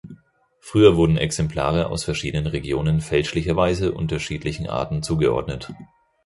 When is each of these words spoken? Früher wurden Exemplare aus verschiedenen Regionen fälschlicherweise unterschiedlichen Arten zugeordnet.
Früher 0.61 0.95
wurden 0.97 1.19
Exemplare 1.19 1.85
aus 1.89 2.03
verschiedenen 2.03 2.47
Regionen 2.47 3.01
fälschlicherweise 3.01 3.91
unterschiedlichen 3.91 4.67
Arten 4.67 5.03
zugeordnet. 5.03 5.71